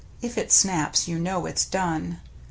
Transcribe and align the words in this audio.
If 0.19 0.35
it 0.35 0.51
snaps 0.51 1.07
you 1.07 1.19
know 1.19 1.45
it's 1.45 1.63
done. 1.63 2.21